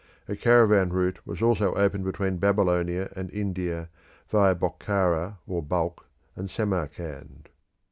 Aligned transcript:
A 0.27 0.35
caravan 0.35 0.89
route 0.89 1.19
was 1.27 1.43
also 1.43 1.75
opened 1.75 2.05
between 2.05 2.37
Babylon 2.37 2.89
and 2.89 3.29
India 3.29 3.89
via 4.29 4.55
Bokhara 4.55 5.37
or 5.45 5.61
Balkh 5.61 6.07
and 6.35 6.49
Samarkand. 6.49 7.49